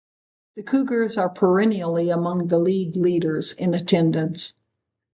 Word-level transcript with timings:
The 0.55 0.63
Cougars 0.63 1.19
are 1.19 1.29
perennially 1.29 2.09
among 2.09 2.47
the 2.47 2.57
league 2.57 2.95
leaders 2.95 3.53
in 3.53 3.75
attendance. 3.75 4.53